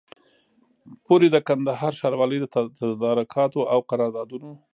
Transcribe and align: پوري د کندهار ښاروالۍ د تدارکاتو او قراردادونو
پوري 1.05 1.27
د 1.31 1.37
کندهار 1.47 1.93
ښاروالۍ 1.99 2.37
د 2.41 2.45
تدارکاتو 2.79 3.61
او 3.73 3.79
قراردادونو 3.89 4.51